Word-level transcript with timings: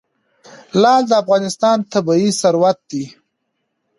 لعل 0.81 1.03
د 1.07 1.11
افغانستان 1.23 1.77
طبعي 1.93 2.27
ثروت 2.41 2.77
دی. 2.89 3.05